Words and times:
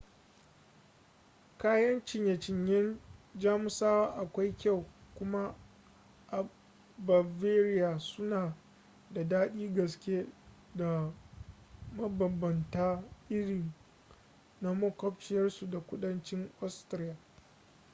kayan 1.59 2.01
ciye-ciyen 2.05 2.99
jamusawa 3.41 4.07
akwai 4.21 4.53
kyau 4.57 4.85
kuma 5.15 5.55
a 6.31 6.43
bavaria 7.05 7.99
suna 7.99 8.55
da 9.13 9.23
daɗin 9.23 9.73
gaske 9.75 10.25
da 10.75 11.13
mabambanta 11.95 13.03
irin 13.29 13.73
na 14.61 14.73
maƙwabciyarsu 14.73 15.69
ta 15.69 15.79
kudanci 15.79 16.49
austria 16.61 17.15